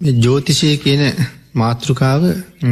[0.00, 1.02] ජෝතිෂය කියන
[1.54, 2.22] මාතෘකාව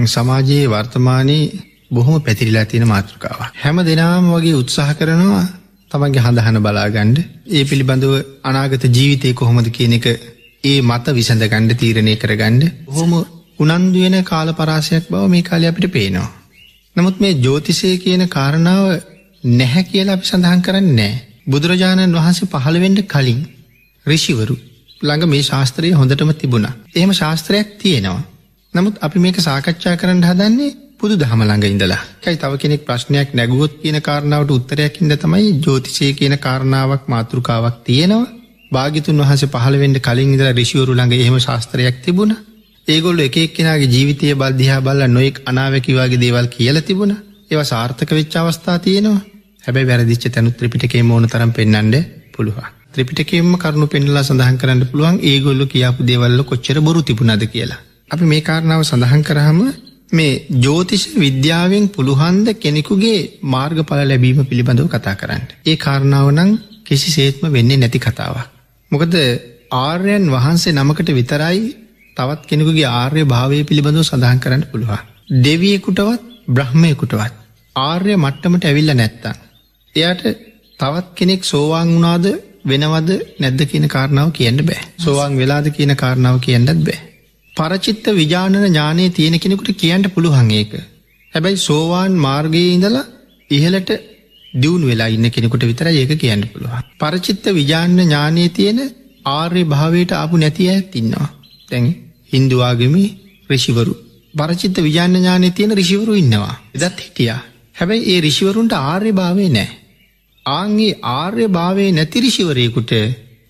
[0.06, 1.52] සමාජයේ වර්තමානයේ
[1.90, 3.40] බොහොම පැතිරිලා තියෙන මාතෘකාව.
[3.54, 5.42] හැම දෙනාම වගේ උත්සාහ කරනවා
[5.91, 7.18] තමන්ගේ හඳහන බලාගණ්ඩ
[7.50, 8.14] ඒ පිළිබඳව
[8.45, 10.06] අනාගත ජීවිතය කොහොමද කියන එක
[10.64, 13.12] ඒ මත විසඳ ගණ්ඩ තීරණය කරගණ්ඩ හොම
[13.59, 16.31] උනන්දුවෙන කාල පරාසයක් බව මේ කාලය අපිට පේනවා.
[16.97, 18.87] නමුත් මේ ජෝතිසය කියන කාරණාව
[19.53, 21.15] නැහැ කියලා අපි සඳහන් කරන්න නෑ.
[21.47, 23.41] බුදුරජාණන් වහන්සේ පහළවෙඩ කලින්
[24.07, 24.57] රිෂිවරු
[25.01, 26.75] ළඟ මේ ශාස්ත්‍රය හොඳටම තිබුණා.
[26.95, 28.23] එහෙම ශාස්ත්‍රයක් තියෙනවා.
[28.75, 32.00] නමුත් අපි මේක සාකච්ඡා කරන්න හදන්නේ පුදු දහම ළඟ ඉඳලා.
[32.20, 38.27] කයි තව කෙනෙක් ප්‍රශ්නයක් නැගුවොත් කියන කාරණාවට උත්තරයක්කින්ද තමයි ජෝතිසය කියන කාරණාවක් මාතෘකාවක් තියෙනවා.
[38.72, 42.34] භාගිතුන් වහස පහළවෙන්ට කලින් ඉදර රිශිවරු ළඟ එහෙම ශාස්ත්‍රයක් තිබුණ.
[42.86, 47.14] ඒගොල්ල එකක් කෙනගේ ජීවිතය බල්දිහා බල්ල නොෙක් අනාවැකිවාගේ දේවල් කියල තිබුණ.
[47.50, 49.22] ඒව සාර්ථක වෙච්ච අවස්ථා තියෙනවා.
[49.64, 51.96] හැබැයි වැරදිච්ච තැනු ත්‍රිපිටකේ මෝන තරම් පෙන්න්නට
[52.34, 52.77] පුළුවන්.
[52.98, 58.42] ත්‍රිපිටකෙම කරුණු පෙන්ලා සඳහන් කරන්න පුළුවන් ඒගොල්ල කියාපු දේවල්ල කොච්චර බොරු තිබුණද කියලා අපි මේ
[58.42, 59.58] කාරණාව සඳහන් කරහම
[60.12, 65.44] මේ ජෝතිෂ විද්‍යාවෙන් පුළුහන්ද කෙනෙකුගේ මාර්ගඵල ලැබීම පිළිබඳව කතා කරන්න.
[65.64, 66.50] ඒ කාරණාව නං
[66.84, 68.48] කිසි සේත්ම වෙන්නේ නැති කතාවක්.
[68.92, 69.14] මොකද
[69.78, 71.62] ආර්යන් වහන්සේ නමකට විතරයි
[72.16, 75.06] තවත් කෙනෙකුගේ ආර්ය භාවය පිළිබඳව සඳහන් කරන්න පුළුවන්.
[75.44, 77.34] දෙවියෙකුටවත් බ්‍රහ්මයකුටවත්
[77.77, 79.40] ආර්ය මට්ටමට ඇවිල්ල නැත්තන්.
[79.94, 80.22] එයට
[80.80, 82.27] තවත් කෙනෙක් සෝවාන් වුනාද
[82.70, 86.98] වෙනවද නැද්ද කියන කාරණාව කියන්න බෑ සෝවාන් වෙලාද කියන කාරණාව කියන්නත් බෑ.
[87.56, 90.72] පරචිත්ත විජානන ඥානය තියෙන කෙනෙකුට කියන්න පුළුවන් ඒක.
[91.33, 93.05] හැබැයි සෝවාන් මාර්ගයේ ඉඳලා
[93.50, 93.91] ඉහලට
[94.55, 96.84] දියුණු වෙලා ඉන්න කෙනෙකුට විතර ඒක කියන්න පුළුවන්.
[96.98, 98.80] පරචිත්ත විජාන්න ඥානය තියෙන
[99.27, 101.28] ආර්ය භාවයට ආපු නැති ඇත් ඉන්නවා.
[101.69, 101.86] තැන්
[102.33, 103.05] හින්දුවාගමි
[103.50, 103.94] රිෂිවරු.
[104.34, 106.55] පරචිත්ත විජාන්න ඥානය තියෙන රිෂිවරු ඉන්නවා.
[106.77, 107.41] එදත් හිටියා.
[107.74, 109.69] හැබැයි ඒ රිෂිවරුන්ට ආර්ය භාවය නෑ.
[110.48, 112.92] ආන්ගේ ආර්ය භාවය නැති රිෂිවරයකුට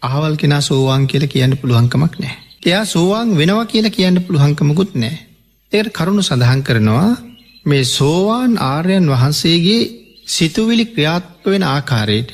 [0.02, 2.36] අහවල් කෙනා සෝවාන් කියල කියන්න පුළුවන්කමක් නෑ.
[2.66, 5.16] එයා සෝවාන් වෙනවා කියලා කියන්න පුළුවන්කමකුත් නෑ.
[5.72, 7.08] ඒකට කරුණු සඳහන් කරනවා
[7.66, 9.82] මේ සෝවාන් ආර්යන් වහන්සේගේ
[10.26, 12.30] සිතුවිලි ක්‍රියාත්ක වෙන ආකාරයට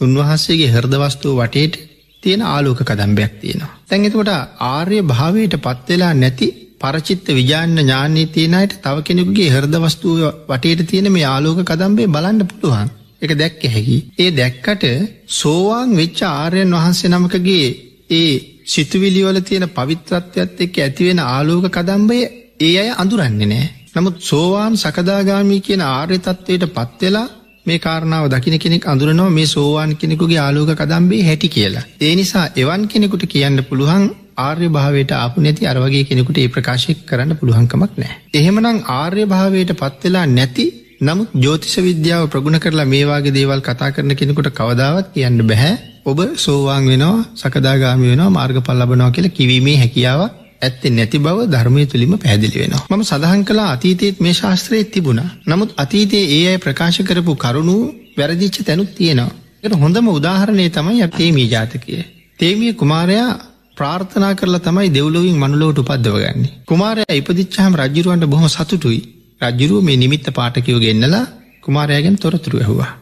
[0.00, 1.74] උන්වහන්සේගේ හරදවස්තුව වටේට
[2.22, 3.74] තියෙන ආලෝක කදම්බයක් තියෙනවා.
[3.86, 4.30] තැන්ගතකොට
[4.66, 6.48] ආර්ය භාවයට පත්වෙලා නැති
[6.80, 12.90] පරචිත්ත විජාන්න ඥානී තියෙනයට තව කෙනෙකුගේ හරදවස්තුව වටේට තියෙන මේ ආලෝක කදම්බේ බලන්න පුළුවන්
[13.22, 13.98] එක දැක්ක හැකි.
[14.16, 14.84] ඒ දැක්කට
[15.32, 17.66] සෝවාන් වෙච්ච ආර්යන් වහන්සේ නමකගේ
[18.12, 18.34] ඒ
[18.64, 22.18] සිතුවිලිවල තියෙන පවිත්‍රත්වයක්ත් එක්ක ඇතිවෙන ආලෝක කදම්බය
[22.60, 23.66] ඒ අය අඳුරන්නේ නෑ.
[23.94, 27.26] නමුත් සෝවාන් සකදාගාමී කියන ආර්ය තත්වයට පත්වෙලා
[27.66, 31.84] මේ කාරණාව දකින කෙනෙක් අඳුරනවා මේ සෝවාන් කෙනෙකුගේ ආලෝක කදම්බේ හැටි කියලා.
[32.00, 34.04] ඒ නිසා එවන් කෙනෙකුට කියන්න පුළුවන්
[34.38, 38.14] ආර්ය භාවයට ආපු නැති අරවගේ කෙනෙකුට ඒ ප්‍රකාශයක් කරන්න පුළුවන්කමක් නෑ.
[38.34, 40.66] එහෙමනම් ආර්ය භාවයට පත්වෙලා නැති
[41.00, 46.86] නමුත් ජෝතිෂ විද්‍යාව ප්‍රගුණ කරලා මේවාගේ දේවල් කතා කරන කෙනෙකුට කවදාවත් කියන්න බැහැ ඔබ සෝවාන්
[46.86, 50.22] වෙනවා සකදාගාමි වෙනවා මාර්ග පල් ලබනවා කියලා කිවීමේ හැකියාව
[50.60, 52.86] ඇත්තෙ නැති බව ධර්මය තුළිම පැදිලි වෙනවා.
[52.90, 55.20] මම සඳහන් කලා අතීතයත් මේ ශාස්ත්‍රයත් තිබුණ.
[55.46, 57.76] නමුත් අතීතයේ ඒ අයි ප්‍රකාශ කරපු කරුණු
[58.16, 59.36] වැරදිච්ච තැනුත් තියෙනවා.
[59.62, 62.00] එට හොඳම උදාහරණය තමයි තේමී ජාතකය.
[62.38, 63.30] තේමිය කුමාරයා
[63.76, 66.52] ප්‍රාර්ථනා කරලා තමයි දෙව්ලොවින් මනුලෝට උපද්දවගන්නේ.
[66.66, 69.00] කුමාරය ඉපදිච්චහම රජරුවන්ට බොහොම සතුටුයි.
[69.40, 71.26] රජරුව මේ නිමිත්ත පාටකයෝ ගෙන්නලා
[71.62, 72.92] කුමාරයාගෙන් තොරතුරු ඇහවා.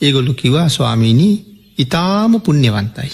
[0.00, 1.34] ඒගොල්ලු කිවා ස්වාමීණී
[1.78, 3.10] ඉතාම පුුණ්්‍යවන්තයි.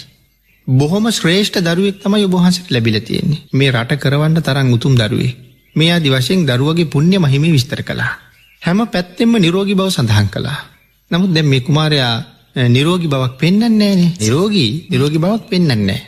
[0.67, 5.31] බොහොම ශ්‍රේෂ්ඨ දරුවෙක් තමයි ඔබහන්සට ලැබිල තියෙන්නේ මේ රට කරවන්න තරන් උතුම් දරුවේ
[5.75, 8.11] මේ අදි වශයෙන් දරුවගේ පුුණ්්‍ය මහිම විස්තර කළා.
[8.61, 10.59] හැම පැත්තෙම නිරෝගි බව සඳහන් කළා.
[11.11, 12.15] නමුත් දැම් මේ කුමාරයා
[12.69, 16.01] නිරෝගි බවක් පෙන්න්නන්නේ නිරෝගී නිරෝගි බවක් පෙන්න්නන්නේ.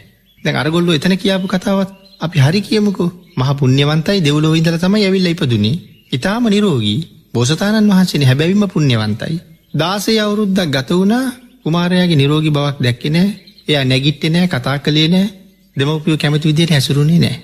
[0.43, 1.89] දැන් අරගොල්ලු එතන කියාපු කතාවත්
[2.19, 3.05] අපි හරි කියමුකු
[3.37, 6.99] මහ පුුණ්්‍යවන්තයි දෙවලෝ ඉදල තමයි ඇවිල්ල ඉපදුනේ ඉතාම නිරෝගී
[7.33, 9.35] බෝසතාණන් වහන්සේනි හැබැවිම පුුණ්්‍යවන්තයි.
[9.73, 11.25] දාසේ අවුරුද්දක් ගත වුණා
[11.63, 13.29] කුමාරයාගේ නිරෝගි බවක් දැක්කෙනෑ
[13.67, 15.27] එයා නැගිට්ටෙ නෑ කතා කළේ නෑ
[15.75, 17.37] දෙමවපියෝ කැමති විදියට හැසුරුණේ නෑ.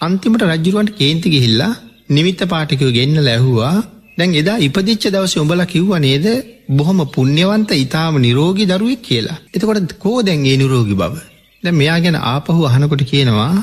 [0.00, 1.72] අන්තිමට රජරුවන්ට කේන්ති ගිහිල්ලා
[2.08, 3.74] නිමිත්ත පාටිකයෝ ගෙන්න්න ලැහවා
[4.18, 6.26] දැන් එදා ඉපදිච්ච දවස උඹල කිව්ව නේද
[6.70, 9.38] බොහොම පුුණ්්‍යවන්ත ඉතාම නිරෝගි දරුවෙක් කියලා.
[9.48, 11.14] එතකොට කෝ දැන්ගේ නිරෝගි බව.
[11.62, 13.54] දැ මෙයා ගැන ආපහු අහනකොට කියනවා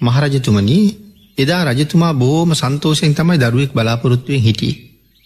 [0.00, 0.86] මහරජතුමනී
[1.38, 4.74] එදා රජතුමා බෝම සන්තෝෂයෙන් තමයි දරුවෙක් බලාපොරොත්තුවෙන් හිටිය.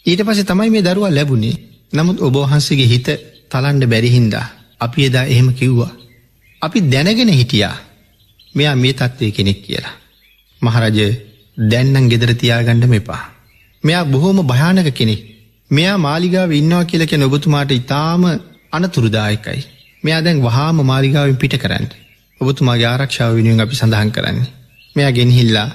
[0.06, 1.54] ඊට පස තමයි මේ දරුවා ලැබුණේ
[1.92, 3.08] නමුත් ඔබහන්සගේ හිත
[3.50, 4.46] තලන්ඩ බැරිහින්දා
[4.80, 5.92] අපි එදා එහෙම කිව්වා.
[6.62, 7.76] අපි දැනගෙන හිටියා
[8.54, 9.94] මෙයා මේ තත්ත්වය කෙනෙක් කියලා.
[10.62, 10.98] මහරජ
[11.70, 13.22] දැන්නම් ගෙදර තියාගණ්ඩ මෙපා.
[13.84, 15.22] මෙයා බොහෝම භයානක කෙනෙක්.
[15.70, 18.22] මෙයා මාලිගාව ඉන්නවා කියලක ඔබතුමාට ඉතාම
[18.72, 19.60] අනතුරුදායකයි.
[20.02, 21.86] මෙයා දැන් වහාම මාලිගාවෙන් පිට කරන්න.
[22.40, 24.52] ඔබතුමාගේ ආරක්ෂාව වෙනුවෙන් අපි සඳහන් කරන්නේ.
[24.96, 25.68] මෙයා ගෙනහිල්ලා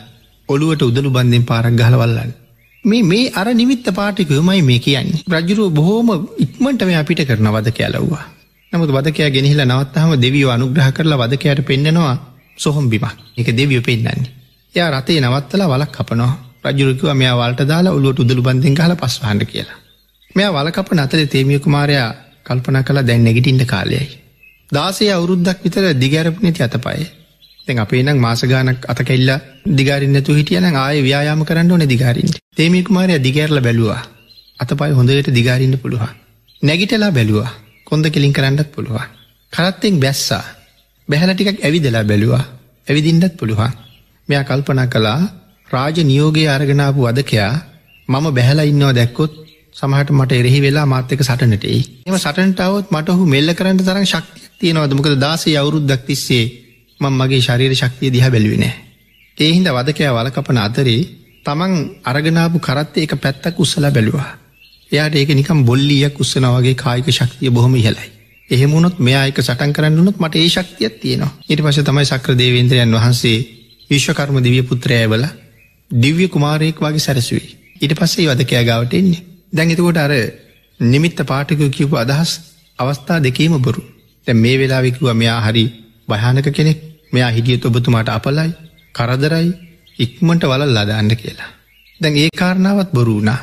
[0.54, 2.32] ඔළුවට උදළු බන්ධෙන් පාරක් ගහලවල්ලන්න.
[2.86, 8.26] මේ මේ අර නිමිත්ත පාටිකයමයි මේ කියන්නේ රජරුව බොහෝම ඉක්මට මේ අපිට කරන වද කෑලව්වා.
[8.74, 12.16] නමුත් වදකයා ගෙනහිලා නවත්තහම දෙවියෝ අනුග්‍රහ කරලා වදකයට පෙන්න්නනවා
[12.58, 14.32] සොහොම් බිමක් එක දෙවියෝ පෙන්න්නන්නේ.
[14.74, 16.34] එයා රතේ නවත්තලා වලක් කපනවා
[16.66, 19.80] රජුරකිව මෙයා වලට දාලා ඔලුවට උදළු බන්ධෙන් හල පස්වහන්ඩ කියලා.
[20.36, 22.10] මෙයා වලකප නතර තේමිය කුමාරයා
[22.46, 24.10] කල්පන කළ දැන් නැගිටින්ට කාලයයි.
[24.70, 27.06] දාසේ අවුරුද්දක් විතර දිගැරපනති අතපයි.
[27.72, 29.30] තැන් අපේ නම් මාසගානක් අතකෙල්ල
[29.70, 34.02] දිගරින්නතු හිටියන ආය ව්‍යයාම කරන්න ඕන දිගාරින්ට තේමිය කුමාරය දිගැරල බැලවා.
[34.60, 36.12] අතපයි හොඳට දිගාරින්න පුළුවන්.
[36.62, 37.50] නැගිටලා බැලවා.
[37.88, 39.08] කොඳ කෙලින් කරන්නත් පුළුවන්.
[39.54, 40.44] කරත්තෙක් බැස්සා.
[41.08, 42.44] බැහල ටිකක් ඇවිදලා බැලවා.
[42.88, 43.72] ඇවිදින්නත් පුළුවන්.
[44.30, 45.22] මෙයා කල්පනා කලා
[45.70, 47.54] රාජ නියෝගේ අරගෙනාපු වදකයා
[48.08, 49.34] මම බැහලා ඉන්නවා දැක්කොත්
[49.76, 54.92] සමහට මට එරෙහි වෙලා මාත්‍යක සටනටයි එම සටන්ටාවත් මට ඔහු මෙල්ල කරන්න තරම් ශක්තිය තියෙනවද?
[54.94, 56.46] මොකද දාසේ අවුරුද්දක් තිස්සේ
[57.02, 58.74] මං මගේ ශරීර ශක්තිය දිහ බැලුවනෑ.
[59.38, 61.02] ඒහින්ද වදකයා වලකපන අතරේ
[61.46, 64.30] තමන් අරගනාපු කරත්ත එක පැත්තක් උස්සලා බැලවා.
[64.92, 68.10] එයාට ඒක නිකම් බොල්ලියක් උත්සනවගේ කායික ශක්තිය බොහොම ඉහලයි.
[68.50, 73.38] එහෙමුණොත් මෙයායක සටන් කරන්නුනොත් මට ඒ ශක්තියක් තියෙනවා ඉට පස තමයි සක්‍ර දේවේන්ද්‍රයන් වහන්සේ
[73.90, 75.24] විශ්වකර්ම දිවිය පුත්‍රයවල
[75.92, 77.50] දිව්‍ය කුමාරයෙක් වගේ සැරසුවයි.
[77.82, 79.24] ඊට පස්සේ වදකෑ ගාවට එන්නේ.
[79.54, 80.14] දැන් එතකොට අර
[80.80, 82.32] නිමිත්ත පාටකය කිවපු අදහස්
[82.80, 83.82] අවස්ථා දෙකේම බොරු.
[84.28, 85.66] තැ මේ වෙලාවිකුව මෙයා හරි
[86.08, 86.80] භයානක කෙනෙක්
[87.14, 88.52] මෙයා හිටියත් ඔබතුමාට අපලයි
[88.96, 89.50] කරදරයි
[90.00, 91.50] ඉක්මට වලල් ලදාන්න කියලා.
[92.00, 93.40] දැන් ඒ කාරණාවත් බොරුුණා.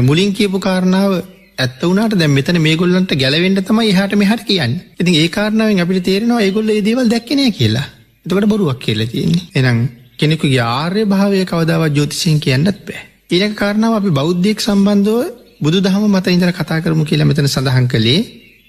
[0.00, 1.12] මුලින් කියපු කාරණාව
[1.58, 6.04] ඇත්ත වනට දැ මෙතන මේ ගොල්ලන්ට ගැලවෙන්ට තමයි හට මෙහට කියන්න ඉතින් ඒ කාරණාවෙන් අපිට
[6.04, 7.86] තේරෙනවා ඒගොල්ල දේවල් දැක්කනය කියලා
[8.26, 9.78] එතකට බොරුවක් කියල තියෙන්නේ එනම්
[10.18, 13.00] කෙනෙකුගේ ආර්ය භාවය කවදාවත් ජෝතිසියෙන් කියන්නත් බෑ.
[13.32, 15.18] ඒක කාරණාව අපි බෞද්ධයෙක් සම්බන්ධව
[15.60, 18.20] බුදු දහම මත ඉඳර කතා කරමු කියලා මෙතන සඳහන් කළේ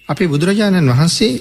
[0.10, 1.33] අපේ බුදුරජාණන් වහන්සේ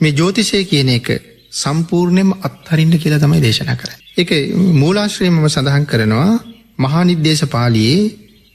[0.00, 1.08] මේ ජෝතිසය කියන එක
[1.54, 3.90] සම්පූර්ණයම අත්හරින්න කියලා තමයි දේශනා කර.
[4.16, 4.30] එක
[4.74, 6.32] මූලාශ්‍රයමම සඳහන් කරනවා
[6.78, 8.00] මහානිද්දේශ පාලියේ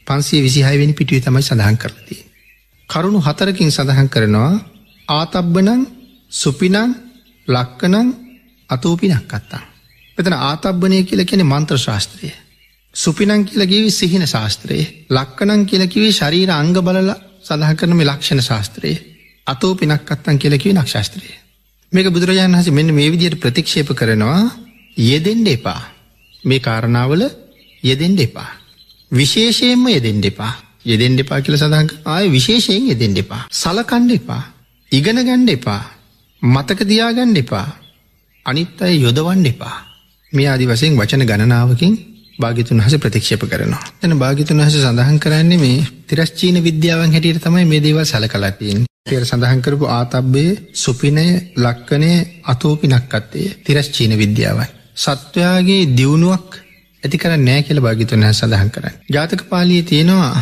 [0.07, 2.19] පන්සිය විසිහයවෙනි පිටුවේ තමයි සඳහන් කරතිය.
[2.89, 4.51] කරුණු හතරකින් සඳහන් කරනවා
[5.07, 5.81] ආතබ්බනං
[6.31, 6.77] සුපිනං
[7.47, 8.07] ලක්කනං
[8.69, 9.63] අතෝපිනක් අත්තා.
[10.17, 12.31] පෙතන ආතබ්බනය කියල කෙනෙ මන්ත්‍ර ශාස්ත්‍රය.
[12.95, 17.11] සුපිනං කියලගේවි සිහින ශාස්ත්‍රයේ ලක්කනං කියලකිවේ ශරීර අංග බලල
[17.41, 18.99] සඳහ කරනම ලක්ෂණ ශාස්ත්‍රයේ
[19.47, 21.29] අතෝ පිනක් අත්තන් කියලකිව නක්ෂාස්ත්‍රය.
[21.91, 24.41] මේක බුදුරජාණන් හස මෙන්න මේ විදියට ප්‍රතික්ෂේප කරනවා
[24.99, 25.81] යෙදෙන්ඩ එපා.
[26.43, 27.21] මේ කාරණාවල
[27.83, 28.49] යෙදෙන්ඩ එපා.
[29.11, 30.53] විශේෂයෙන්ම යෙදෙන්ඩ එපා.
[30.85, 33.41] යෙදෙන්ඩ එපා කියල සඳහන් ආය විශේෂයෙන් යෙදෙන්ඩ එපා.
[33.51, 34.43] සලකණ්ඩ එපා.
[34.91, 35.81] ඉගෙන ගණ්ඩ එපා.
[36.41, 37.67] මතක දයාගණ්ඩ එපා.
[38.45, 39.77] අනිත් අය යොදවන්න එපා.
[40.33, 41.95] මේ ආදි වසයෙන් වචන ගණනාවකින්
[42.39, 43.81] භාගිතුන් හස ප්‍රතික්ෂප කරනවා.
[44.03, 48.85] එන භාගිතුන් හස සඳහන් කරන්නේ මේ තිරස්චීන විද්‍යාවන් හැටියට තමයි මේ දේවල් සලකලතියෙන්.
[49.09, 51.25] පෙර සඳහන් කරපු ආතබ්බේ සුපිනය
[51.57, 52.11] ලක්කනය
[52.45, 54.67] අතෝපිනක්කත්තේ තිරස්චීන විද්‍යාවයි.
[54.97, 56.49] සත්වයාගේ දියුණුවක්
[57.03, 58.95] ඇති කර නෑ කියල භාගිතුන් හැ සඳහන් කරන්න.
[59.09, 60.41] ජාතක පාලිය තියෙනවා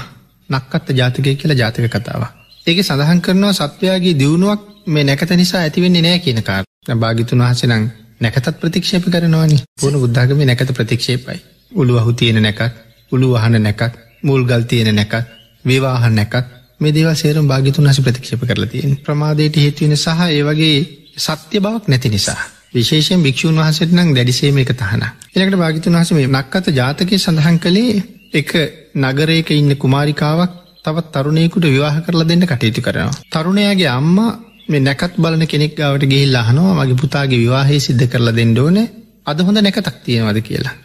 [0.50, 2.24] නක්කත්ත ජාතකය කියලා ජාතක කතාව.
[2.68, 6.64] ඒක සඳහන් කරනවා සත්වයාගේ දියුණුවක් මේ නැකත නිසා ඇතිවෙන්නේ නෑ කියන කාර
[6.98, 7.86] භාගිතුන් වහසනං
[8.20, 11.40] නැකතත් ප්‍රතික්ෂේප කරනවානි පුුණ බුද්ධගම නැකත ප්‍රතික්ෂේපයි.
[11.72, 13.94] උළු අහු තියෙන නැකත් උළු වහන නැකත්
[14.24, 15.34] මුල්ගල් තියෙන නැකත්
[15.66, 20.76] විවාහන් නැකත් මේ දේව සේරම් භාගිතුන් හස ප්‍රතික්ෂප කරලා තියෙන ප්‍රමාදයට හේතුවෙන සහ ඒවගේ
[21.20, 22.40] සත්‍ය බවක් නැති නිසා
[22.74, 25.04] විශේෂෙන් භික්ෂූන් වහසට නම් දැඩිසේම එක තහන
[25.36, 27.98] එනකට භාගිතුන් වහස මේ නක්කත ජාතකය සඳහන් කළේ
[28.34, 28.52] එක
[28.98, 30.52] නගරයක ඉන්න කුමාරිකාවක්
[30.84, 33.16] තවත් තරුණයකුට විවාහ කරලා දෙන්න කටයුතු කරනවා.
[33.28, 34.32] තරුණයාගේ අම්මා
[34.70, 38.78] මේ නැකත් බලන කෙනෙක් ගවට ගෙහිල් අහනවා මගේ පුතාගේ විවාහහි සිද්ධ කරලා දෙන්න ඕන
[39.26, 40.76] අද හොඳ නැකතක් තියෙනවද කියලා.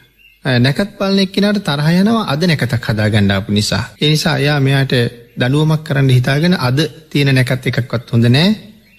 [0.44, 3.84] නැකත් පලන එක්කනට තරහයනවා අද නැකතක් හදා ගණ්ඩාපු නිසා.
[4.00, 4.94] එනිසා එයා මෙයාට
[5.36, 6.78] දනුවමක් කරන්න හිතාගෙන අද
[7.10, 8.50] තියෙන නැකත් එකක්වත් හොඳ නෑ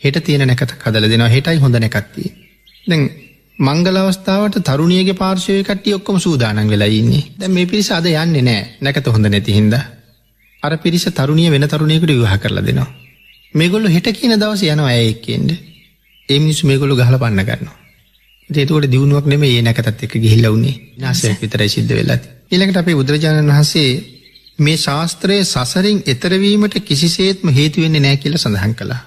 [0.01, 2.29] හෙට තියෙන නැකතක් හදල දෙෙනවා හෙටයි හොඳ නැකත්තිය.
[2.87, 3.03] දැන්
[3.59, 8.63] මංගල අවස්ථාවට තරුණියගේ පාර්ශවය කට්ටිය ඔක්කොම සූදානන් වෙලා ඉන්නේ දැ මේ පිරිස අද යන්නේ නෑ
[8.81, 9.75] නැකත හොඳ නැති හින්ද.
[10.63, 12.89] අර පිරිස තරුණිය වෙන තරුණයකට විවාහ කරලා දෙනවා.
[13.53, 15.51] මේගොල්ලු හෙට කියන දවස යනවා ඇයක්කෙන්ට
[16.29, 17.77] ඒ මිනිස්සු මේගොලු ගහල පන්න ගන්නවා.
[18.49, 22.23] ඒතුවට දියුණුවක් නෙම ඒ නැකතත් එක ගිහිල්ල වුණේ නාසයක් විතරයි සිද්ධ වෙලත්.
[22.51, 23.89] ඉළඟට අපේ බුදුරජාණන් වහන්සේ
[24.59, 29.01] මේ ශාස්ත්‍රයේ සසරින් එතරවීමට කිසිසේත්ම හේතුවෙන්නේ නෑ කියල සඳහන් කළා.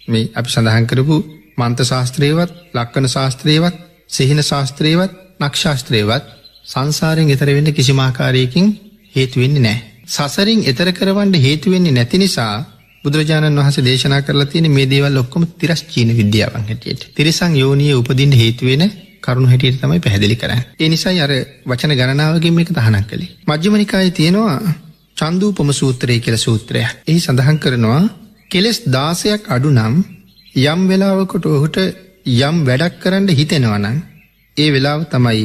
[0.00, 1.16] මේ අපි සඳහන් කරපු
[1.58, 3.76] මන්ත ශාස්ත්‍රයවත් ලක්කන ශාස්ත්‍රයවත්
[4.08, 6.26] සිහින ශාස්ත්‍රයවත් නක්ෂාස්ත්‍රයවත්
[6.66, 8.68] සංසාරයෙන් එතරවෙන්න කිසිමාකාරයකින්
[9.14, 9.78] හේතුවෙන්නේ නෑ.
[10.06, 12.54] සසරින් එතර කරවන්ට හේතුවෙන්නේ නැති නිසා
[13.04, 18.34] බුදුරජාණන් වහස දේශනා කරලා තියෙන මේ දේවල් ඔක්කොම තිරස් චීන විද්‍යාවන් හැටියට තිරිසං යෝනිය උපදින්න
[18.34, 18.84] හේතුවෙන
[19.22, 21.32] කරුණු හැටියට තමයි පැහැදිලි කර ඒ නිසා අර
[21.66, 23.30] වචන ගණනාවගෙන් එක තහනක් කළේ.
[23.48, 24.58] මජ්්‍යමනිකාය තියෙනවා
[25.16, 28.02] චන්දූපම සූත්‍රය කියල සූත්‍රය එහි සඳහන් කරනවා
[28.50, 29.94] කෙලෙස් දාසයක් අඩු නම්
[30.62, 31.76] යම් වෙලාවකොට ඔහුට
[32.40, 33.98] යම් වැඩක් කරන්න හිතෙනවනං
[34.56, 35.44] ඒ වෙලාව තමයි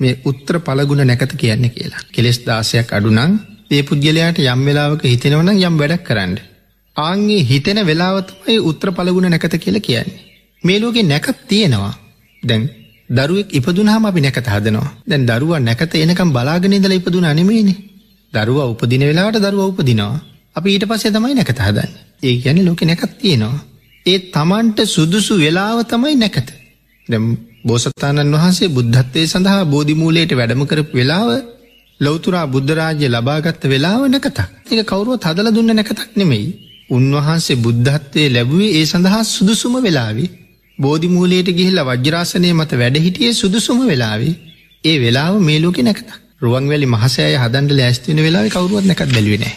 [0.00, 2.06] මේ උත්‍ර පලගුණ නැකත කියන්න කියලා.
[2.12, 3.38] කෙලෙස් දාසයක් අඩුනං
[3.70, 6.34] ඒ පුද්ගලයාට යම් වෙලාවක හිතෙනවනම් යම් වැඩක් කරන්න.
[6.96, 10.20] ආන්ගේ හිතෙන වෙලාවතමයි උත්‍ර පලගුණ නැකත කියල කියන්නේ.
[10.64, 11.94] මේ ලෝකෙ නැකත් තියෙනවා.
[12.42, 12.62] දැන්
[13.10, 14.88] දරුවෙක් ඉපදුනහම අපි නැකත හදනවා.
[15.06, 17.74] දැන් දරුවා නැකත එනකම් බලාගෙනදල ඉපදුන අනෙමේනි
[18.32, 20.20] දරුවා උපදින වෙලාට දරුව උපදිනවා.
[20.56, 21.90] අපි ඊට පස්සේ තමයි නැකත හදන්න.
[22.22, 23.58] ඒ ගැන ලෝක නැකත් තියෙනවා.
[24.06, 26.48] ඒ තමන්ට සුදුසු වෙලාව තමයි නැකත.
[27.08, 27.24] දැම්
[27.64, 31.28] බෝසතාණන් වහන්සේ බුද්ධත්වය සඳහා බෝධිමූලයට වැඩම කරපු වෙලාව
[32.00, 34.38] ලෞතුරා බුද්ධරාජ්‍ය ලබාගත්ත වෙලාව නැකතක්.
[34.66, 36.48] ඒක කවරුව හදල දුන්න නැකතක් නෙමෙයි.
[36.90, 40.30] උන්වහන්සේ බුද්ධත්වය ලැබුවේ ඒ සඳහා සුදුසුම වෙලාවේ
[40.78, 44.34] බෝධිමූලයට ගිහිල්ල වජ්‍රාසනය මත වැඩහිටියේ සුදුසුම වෙලාවේ.
[44.84, 46.10] ඒ වෙලාව මේලෝක නැකත.
[46.40, 49.54] රුවන්වැලි මහසෑය හදන්ඩ ලෑස්තින වෙලාව කවරුවත් නැකත් බැලුවනෑ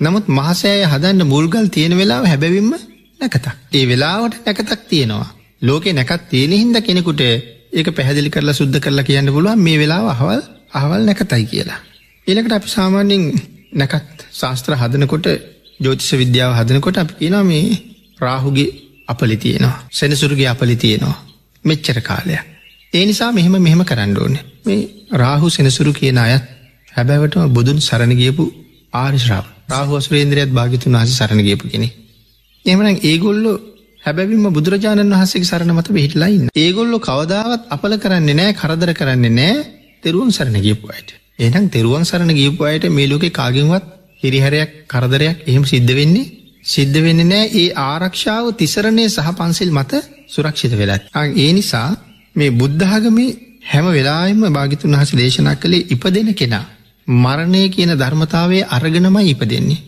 [0.00, 2.72] නමුත් මහසෑය හදන්න මුල්ගල් තියෙන වෙලාව හැබැවිම්ම
[3.20, 5.28] නැකතක් ඒ වෙලාවට නැකතක් තියෙනවා.
[5.62, 7.22] ලෝකෙ නැකත් තියෙන හින්ද කෙනෙකුට
[7.72, 11.80] ඒක පැහැදිලි කරලා සුද්ධ කරලා කියන්න පුළුවන් මේ වෙලාව අහවල් අහවල් නැකතයි කියලා.
[12.26, 13.22] ඒලකට අපි සාමාන්‍යෙන්
[13.74, 15.26] නැකත් ශාස්ත්‍ර හදනකොට
[15.80, 17.66] ජෝතිෂ විද්‍යාව හදනකොට අපි කියනවා මේ
[18.20, 18.70] රාහුගේ
[19.08, 19.76] අපලි තියෙනවා.
[19.92, 21.16] සෙනසුරුගේ අපලි තියෙනවා.
[21.64, 22.44] මෙච්චර කාලයක්.
[22.92, 24.38] ඒ නිසා මෙහෙම මෙහෙම කරන්න ඕන.
[24.64, 24.80] මේ
[25.14, 26.44] රාහු සෙනසුරු කියන අයත්
[26.92, 28.44] හැබැවටම බුදුන් සරණගියපු
[28.94, 31.88] ආරිශ්‍රාව රාහුවස්වරේන්ද්‍රයත් භාගිතුන් වහස සරණගියපු කෙනෙ.
[32.64, 33.52] එමන ඒගොල්ලො
[34.02, 39.54] හැබැවිම බුදුරජාණන් වහසේ සරණ මත පිහිටලයින්න ඒගොල්ලො කවදාවත් අපල කරන්නේ නෑ කරදර කරන්නේ නෑ
[40.02, 41.10] තෙරුවන් සරණ ගියපු අයට.
[41.38, 43.86] එනම් තෙරුවන් සරණ ගියපු අයට මේලෝක කාගෙන්වත්
[44.22, 46.30] හිරිහරයක් කරදරයක් එහෙම සිද්ධ වෙන්නේ
[46.64, 47.50] සිද්ධ වෙන්න නෑ.
[47.54, 49.92] ඒ ආරක්ෂාව තිසරණය සහ පන්සිල් මත
[50.26, 51.88] සුරක්ෂිත වෙලත් ඒ නිසා
[52.36, 53.30] මේ බුද්ධාගමේ
[53.64, 56.64] හැම වෙලාම භාගිතුන් වහස දේශනා කළේ ඉපදෙන කෙනා
[57.08, 59.84] මරණය කියන ධර්මතාවය අරගෙනමයි ඉපදෙන්නේ.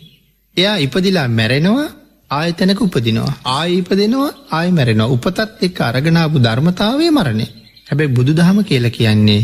[0.57, 1.89] එයා ඉපදිලා මැරෙනවා
[2.31, 3.35] ආයතනක උපදිනවා.
[3.47, 5.09] ආය ඉපදෙනවා ආය මැරෙනවා.
[5.09, 7.47] උපතත් එක් අරගනාපු ධර්මතාවය මරණය.
[7.89, 9.43] හැබැයි බුදු දහම කියල කියන්නේ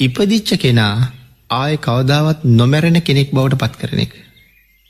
[0.00, 0.94] ඉපදිච්ච කෙනා
[1.52, 4.12] ආය කවදාවත් නොමැරෙන කෙනෙක් බවට පත් කරන එක.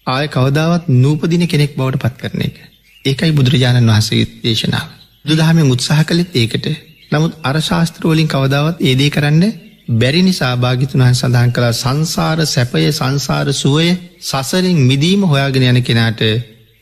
[0.06, 2.56] ආය කවදාවත් නූපදින කෙනෙක් බවට පත් කරන එක.
[3.04, 4.88] ඒකයි බුදුරජාණන් වහන්සේ දේශනාව.
[5.25, 6.66] දුදහමෙන් උත්සාහ කළෙත් ඒකට
[7.12, 9.44] නමුත් අරශාස්ත්‍රවලින් කවදාවත් ඒදේ කරන්න
[9.92, 13.88] බැරි නිසා භාගිතුනහන් සඳහන් කළ සංසාර සැපය සංසාර සුවය
[14.23, 16.20] සසරින් මිදීම හොයාගෙන යන කෙනාට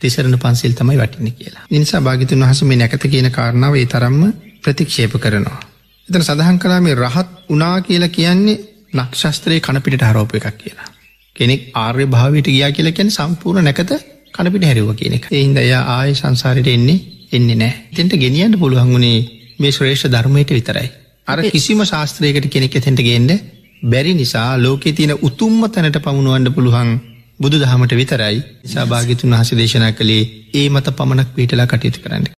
[0.01, 1.63] තිසරණ පන්සිල් තමයි වටින්න කියලා.
[1.69, 4.21] නිනිසා භාගිතුන් වහස මේ නැකත කියන කාරණාව ඒ තරම්ම
[4.61, 5.59] ප්‍රතික්ෂේප කරනවා.
[6.07, 8.57] එතන සඳහන් කලා මේ රහත් උනා කියලා කියන්නේ
[8.95, 10.92] නක්ෂස්ත්‍රයේ කණපිට හරෝප එකක් කියලා.
[11.35, 13.93] කෙනෙක් ආර්ය භාවයට ගියා කියලා කියන සම්පූර්ණ නැකත
[14.33, 16.99] කණපිට හැරව කියන එක එහින්ද එයා ආය සංසාරයට එන්නේ
[17.31, 19.17] එන්නේ නෑ තෙන්ට ගෙනියන්න පුළුවන් වුණේ
[19.59, 20.89] මේ ශ්‍රේෂ්ඨ ධර්මයට විතරයි.
[21.27, 23.33] අර කිසිම ශාස්ත්‍රයකට කෙනෙක් එතෙන්ට ගේන්ඩ
[23.85, 26.93] බැරි නිසා ලෝකෙ තියෙන උතුම්ම තැනට පමුණුවන්ඩ පුළුවන්
[27.39, 28.37] බුදු දහමට විතරයි
[28.67, 30.23] සභාගිතුන් වහස දේශනා කළේ
[30.53, 32.33] ඒ මත පමණක් පීටලා කටයුතු කරන්න.